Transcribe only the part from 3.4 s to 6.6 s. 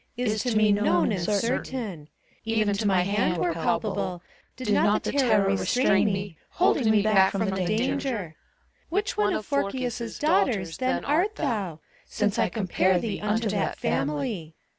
palpable, Did not the terror restrain me,